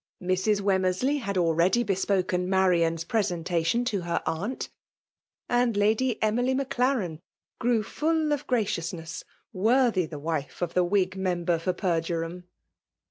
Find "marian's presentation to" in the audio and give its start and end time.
2.49-4.01